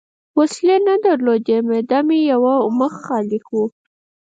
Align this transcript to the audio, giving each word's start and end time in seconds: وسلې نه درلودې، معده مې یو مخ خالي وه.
وسلې 0.37 0.77
نه 0.87 0.93
درلودې، 1.05 1.57
معده 1.67 1.99
مې 2.07 2.19
یو 2.31 2.41
مخ 2.79 2.93
خالي 3.05 3.39
وه. 3.51 3.65